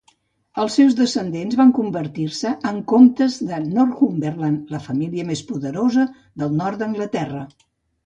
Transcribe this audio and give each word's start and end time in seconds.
Els 0.61 0.77
seus 0.77 0.95
descendents 0.99 1.57
van 1.59 1.73
convertir-se 1.79 2.55
en 2.71 2.81
comtes 2.93 3.37
de 3.51 3.61
Northumberland, 3.69 4.75
la 4.77 4.83
família 4.89 5.29
més 5.31 5.47
poderosa 5.55 6.11
del 6.45 6.61
nord 6.65 6.85
d'Anglaterra. 6.85 7.49